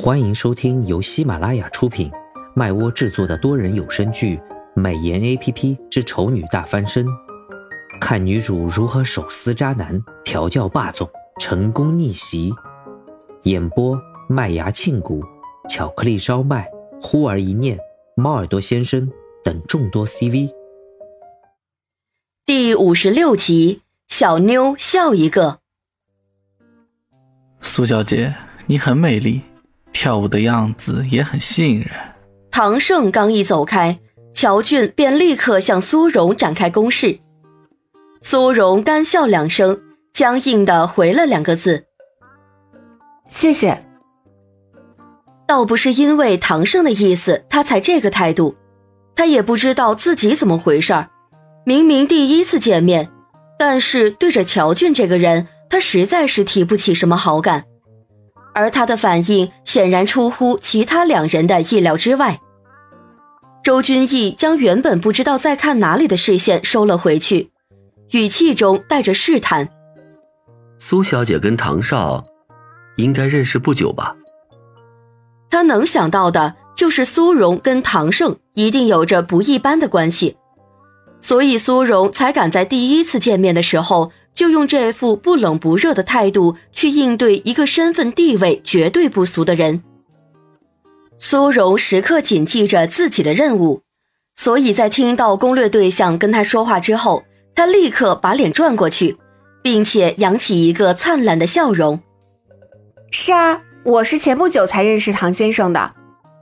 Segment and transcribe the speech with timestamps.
[0.00, 2.08] 欢迎收听由喜马拉雅出品、
[2.54, 4.36] 麦窝制作的多人有声剧
[4.72, 7.04] 《美颜 A P P 之丑女大翻身》，
[8.00, 12.54] 看女主如何手撕渣男、调教霸总、成功逆袭。
[13.42, 15.20] 演播：麦芽庆谷、
[15.68, 16.70] 巧克力烧麦、
[17.02, 17.76] 忽而一念、
[18.14, 19.10] 猫耳朵先生
[19.42, 20.54] 等众多 C V。
[22.46, 25.58] 第五十六集，小妞笑一个。
[27.60, 28.36] 苏小姐，
[28.66, 29.42] 你很美丽。
[30.00, 31.90] 跳舞的样子也很吸引人。
[32.52, 33.98] 唐盛刚一走开，
[34.32, 37.18] 乔俊便立刻向苏荣展开攻势。
[38.22, 39.80] 苏荣干笑两声，
[40.12, 41.86] 僵硬的回了两个字
[43.28, 43.86] ：“谢谢。”
[45.48, 48.54] 倒不是因为唐盛的意思，他才这个态度。
[49.16, 51.10] 他也不知道自己怎么回事儿，
[51.66, 53.10] 明明第一次见面，
[53.58, 57.64] 但是对着乔俊这个人，他实在是提不起什么好感。
[58.58, 62.40] 而他的反应显然出乎其他两人的意料之外。
[63.62, 67.52] 周君逸将原本不知道在看哪里的视线收了回去，
[68.10, 69.68] 语气中带着试探
[70.80, 72.24] ：“苏小姐跟唐少
[72.96, 74.16] 应该认识不久吧？”
[75.48, 80.36] 他能想到的就是苏荣跟唐胜一定有着不一般的关系，
[81.20, 84.10] 所以苏荣才敢在第一次见面的时候。
[84.38, 89.82] 就用这副不冷不热的态度去应对一个身份地位绝对不俗的人。
[91.18, 93.82] 苏荣时刻谨记着自己的任务，
[94.36, 99.16] 所以在听到攻略对象跟他说话之后，他立刻把脸转过去，
[99.60, 101.98] 并且扬起一个灿烂的笑容。
[103.10, 105.94] 是啊，我是前不久才认识唐先生的，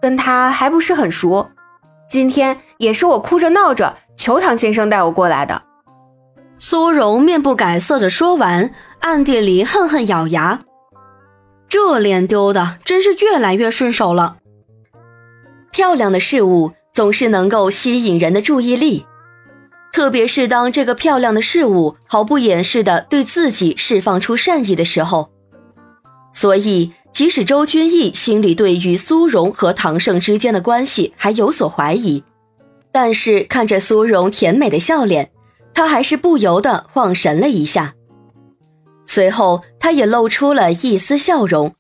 [0.03, 1.49] 跟他还不是很熟。
[2.11, 5.63] 今天也是我哭着闹着求唐先生带我过来的。
[6.59, 10.63] 苏荣面不改色的说完，暗地里恨恨咬牙
[11.69, 14.39] ：“这脸丢的真是越来越顺手了。
[15.71, 19.05] 漂亮的事物总是能够吸引人的注意力，
[19.93, 25.31] 特别是当这个漂亮的事物毫不掩饰的对自己释放出善意的时候。
[26.33, 32.25] 所以，即使周君逸心里对于苏荣和唐盛之间的关系还有所怀疑，
[32.91, 35.31] 但是看着苏荣甜美的笑脸。”
[35.77, 37.95] 他还是不由得晃神了一下，
[39.05, 41.75] 随后他也露出了一丝笑容，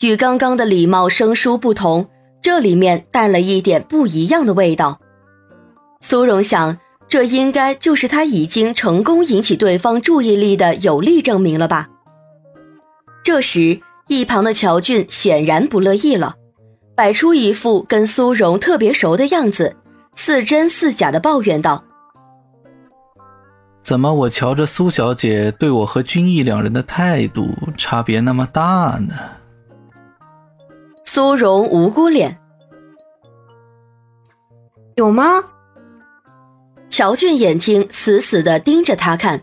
[0.00, 2.08] 与刚刚的礼貌生疏不同，
[2.42, 4.98] 这里面带了一点不一样的味道。
[6.00, 11.88] 苏荣想，这应该就是他已经成功引起对方注意力的有力证明了吧。
[13.22, 16.34] 这时，一旁的乔俊显然不乐意了，
[16.96, 19.76] 摆出一副跟苏荣特别熟的样子，
[20.16, 21.84] 似真似假的抱怨道。
[23.86, 29.14] 怎么，我瞧着苏小姐对我和君逸两人的态度差别那么大呢？
[31.04, 32.36] 苏荣无辜脸，
[34.96, 35.44] 有吗？
[36.88, 39.40] 乔俊眼睛死死的盯着他看，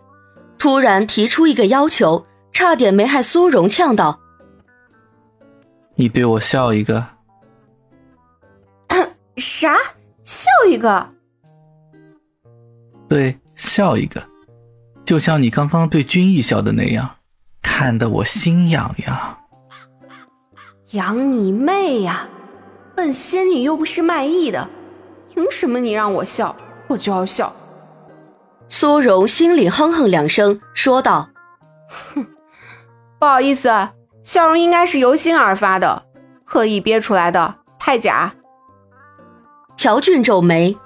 [0.60, 4.20] 突然提出一个要求，差点没害苏荣呛到
[5.96, 7.08] ：“你对我笑一个。
[9.38, 9.78] ”啥？
[10.26, 11.10] 笑一个？
[13.08, 14.22] 对，笑一个。
[15.06, 17.10] 就像你刚刚对君逸笑的那样，
[17.62, 19.38] 看得我心痒痒。
[20.92, 22.28] 养你妹呀！
[22.96, 24.70] 本仙女又不是卖艺的，
[25.34, 26.56] 凭什么你让我笑，
[26.88, 27.52] 我就要笑？
[28.70, 31.30] 苏荣心里哼哼两声，说道
[32.14, 32.26] ：“哼，
[33.20, 33.90] 不好意思，
[34.24, 36.06] 笑容应该是由心而发的，
[36.46, 38.36] 刻意憋出来的，太假。”
[39.76, 40.78] 乔俊皱眉：“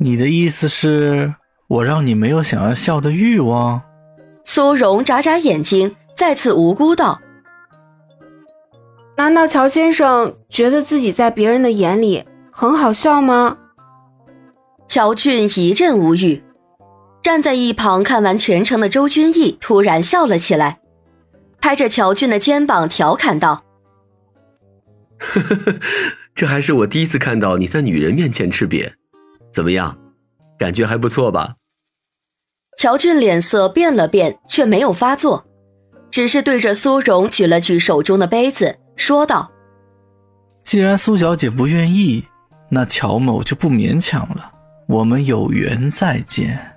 [0.00, 1.34] 你的意思是？”
[1.68, 3.82] 我让你没有想要笑的欲望。
[4.44, 7.20] 苏荣眨眨眼睛，再次无辜道
[9.18, 13.58] ：“难道乔先生觉得自己在别人的眼里很好笑吗？”
[14.88, 16.42] 乔俊一阵无语，
[17.22, 20.80] 站在一旁看完全程的周君逸突然笑了起来，
[21.60, 23.62] 拍着乔俊的肩膀调侃道
[25.20, 25.78] ：“呵呵呵，
[26.34, 28.90] 这还是我第一次看到你在女人面前吃瘪，
[29.52, 29.98] 怎么样？
[30.58, 31.52] 感觉还不错吧？”
[32.78, 35.44] 乔俊脸色变了变，却没有发作，
[36.12, 39.50] 只是对着苏荣举了举手中的杯子，说道
[40.62, 42.24] ：“既然苏小姐不愿意，
[42.68, 44.52] 那乔某就不勉强了。
[44.86, 46.76] 我们有缘再见。”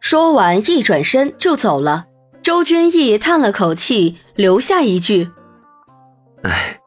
[0.00, 2.04] 说完，一转身就走了。
[2.42, 5.30] 周君逸叹了口气，留下一句
[6.44, 6.78] ：“哎，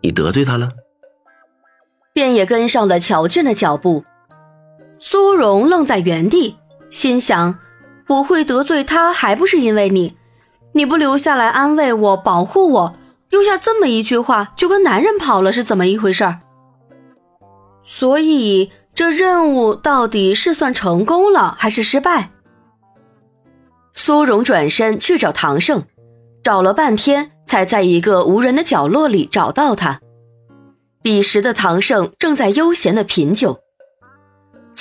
[0.00, 0.72] 你得罪他了。”
[2.12, 4.04] 便也跟上了乔俊的脚步。
[5.04, 6.54] 苏荣愣在原地，
[6.88, 7.58] 心想
[8.06, 10.14] ：“我会得罪他，还不是因为你？
[10.74, 12.94] 你不留下来安慰我、保护我，
[13.28, 16.36] 丢下这么一句话就跟男人跑了，是怎么一回事？
[17.82, 22.30] 所以这任务到底是算成功了还是失败？
[23.92, 25.82] 苏荣转身去找唐胜，
[26.44, 30.00] 找了半天才在一个无人的角落里找到他。
[31.02, 33.61] 彼时的唐胜正在悠闲的品酒。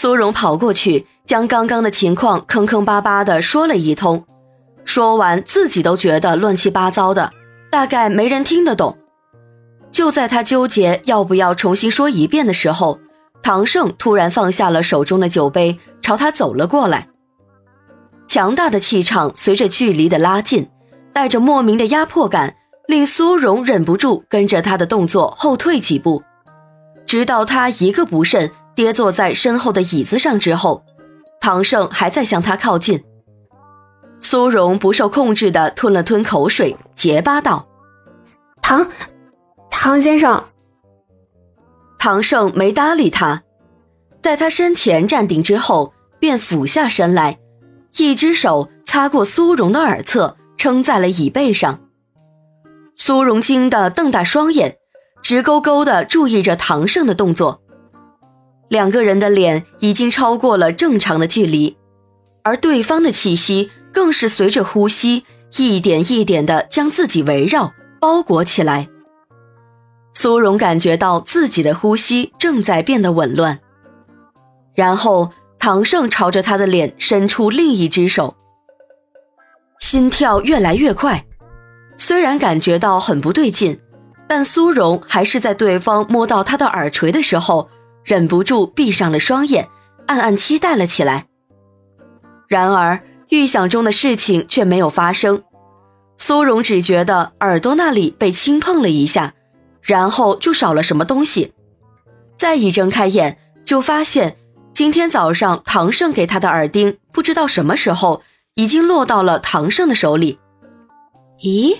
[0.01, 4.25] 苏荣跑过去，将刚刚的情况坑坑巴巴的说了一通，
[4.83, 7.31] 说完自己都觉得乱七八糟的，
[7.69, 8.98] 大概没人听得懂。
[9.92, 13.00] 就在他纠结要不要重新说一遍的时候，
[13.44, 17.07] 唐胜突然放下了手中的酒杯，朝他走了过来。
[18.27, 20.68] 强大的气场随着距离的拉近，
[21.13, 22.56] 带着莫名的压迫感，
[22.88, 26.24] 令苏荣忍不住跟着他的动作后退几步，
[27.06, 30.83] 直到他一个不慎跌坐在身后的椅子上之后，
[31.39, 33.03] 唐胜还在向他靠近。
[34.19, 37.68] 苏荣不受控制的吞了吞口水，结巴道
[38.62, 38.88] ：“唐，
[39.69, 40.44] 唐先生。”
[41.97, 43.44] 唐胜没搭理他，
[44.21, 47.39] 在他身前站定之后，便俯下身来。
[47.97, 51.81] 一只手擦过苏荣的耳侧，撑在了椅背上。
[52.95, 54.77] 苏荣惊得瞪大双眼，
[55.21, 57.62] 直勾勾地注意着唐胜的动作。
[58.71, 61.75] 两个人的脸已经超过了正常的距离，
[62.41, 65.25] 而对方的气息更是随着呼吸
[65.57, 68.88] 一点一点地将自己围绕包裹起来。
[70.13, 73.59] 苏荣感觉到自己的呼吸正在变得紊乱，
[74.74, 75.31] 然后。
[75.63, 78.35] 唐胜朝着他的脸伸出另一只手，
[79.79, 81.24] 心跳越来越快。
[82.00, 83.79] 虽然感觉到很不对劲，
[84.27, 87.69] 但苏荣还是在对方摸到他的耳垂的时候，
[88.03, 89.69] 忍不住闭上了双眼，
[90.07, 91.27] 暗暗期待了起来。
[92.48, 95.44] 然而，预想中的事情却没有发生。
[96.18, 99.33] 苏荣只觉得耳朵那里被轻碰了一下，
[99.81, 101.53] 然后就少了什么东西。
[102.38, 104.38] 再一睁开眼，就发现。
[104.74, 108.21] 今天早上，唐胜给他的耳钉，不知道什么时候
[108.56, 110.39] 已经落到了唐胜的手里。
[111.42, 111.77] 咦，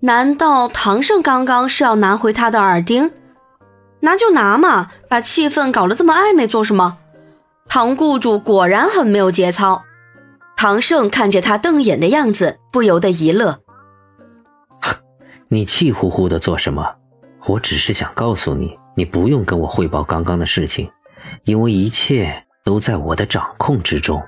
[0.00, 3.10] 难道唐胜刚刚是要拿回他的耳钉？
[4.04, 6.98] 拿就拿嘛，把气氛搞得这么暧昧做什么？
[7.66, 9.82] 唐雇主果然很没有节操。
[10.56, 13.60] 唐胜看着他瞪眼的样子，不由得一乐。
[15.48, 16.96] 你气呼呼的做什么？
[17.46, 20.90] 我只是想告诉你，你不用跟我汇报刚刚的事情。
[21.44, 24.22] 因为一切都在我的掌控之中。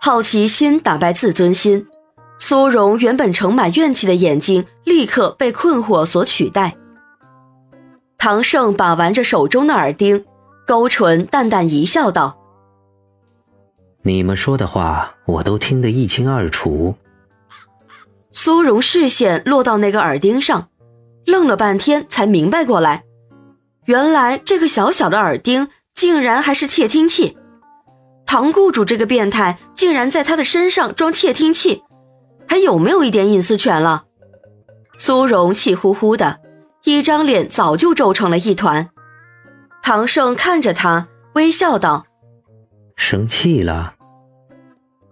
[0.00, 1.86] 好奇心打败自尊心，
[2.38, 6.76] 苏荣原本盛满怨气的眼睛立刻被困惑所取代。
[8.20, 10.26] 唐胜把玩着手中的耳钉，
[10.66, 12.38] 勾唇淡淡一笑，道
[14.04, 16.94] ：“你们说的话，我都听得一清二楚。”
[18.30, 20.68] 苏荣视线落到那个耳钉上，
[21.24, 23.04] 愣了半天，才明白过来。
[23.86, 27.38] 原来这个小小的耳钉竟然还是窃听器，
[28.26, 31.82] 唐雇主这个变态竟然在他的身上装窃听器，
[32.46, 34.04] 还有没有一点隐私权了？
[34.98, 36.38] 苏荣气呼呼的，
[36.84, 38.90] 一张脸早就皱成了一团。
[39.82, 42.06] 唐胜看着他，微笑道
[42.96, 43.94] ：“生气了。”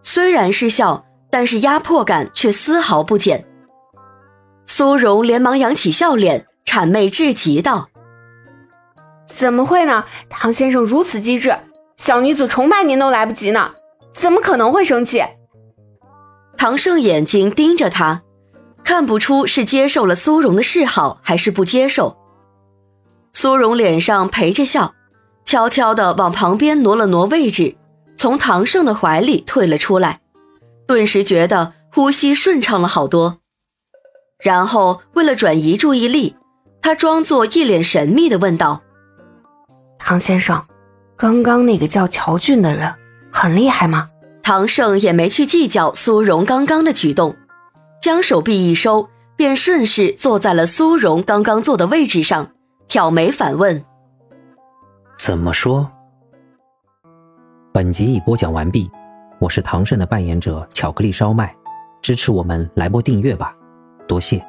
[0.03, 3.47] 虽然是笑，但是压迫感却丝毫不减。
[4.67, 7.89] 苏荣连忙扬起笑脸，谄媚至极道。
[9.27, 10.05] 怎么会呢？
[10.29, 11.55] 唐先生如此机智，
[11.97, 13.73] 小女子崇拜您都来不及呢，
[14.15, 15.23] 怎么可能会生气？
[16.57, 18.23] 唐胜眼睛盯着他，
[18.89, 22.17] 看不出是接受了苏荣的示好，还是不接受。
[23.35, 24.95] 苏荣脸上陪着笑，
[25.45, 27.77] 悄悄地往旁边挪了挪位置，
[28.17, 30.21] 从唐胜的怀里退了出来，
[30.87, 33.37] 顿时觉得呼吸顺畅了好多。
[34.43, 36.35] 然后为了转移注意力，
[36.81, 38.81] 他装作一脸神秘地问道。
[39.99, 40.65] 唐先生，
[41.15, 42.91] 刚刚那个叫乔俊的人
[43.31, 44.09] 很厉害吗？
[44.43, 47.37] 唐胜也没去计较苏荣刚刚的举动，
[48.09, 52.53] 将手臂一收，便顺势坐在了苏荣刚刚坐的位置上，
[52.89, 53.85] 挑眉反问
[55.21, 55.87] ：“怎么说？”
[57.71, 58.91] 本集已播讲完毕，
[59.39, 61.55] 我是唐盛的扮演者巧克力烧麦，
[62.01, 63.55] 支持我们来波订阅吧，
[64.07, 64.43] 多谢。